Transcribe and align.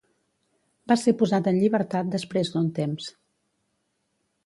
Va 0.91 0.97
ser 1.01 1.13
posat 1.19 1.51
en 1.53 1.61
llibertat 1.65 2.11
després 2.17 2.53
d'un 2.57 2.73
temps. 2.83 3.15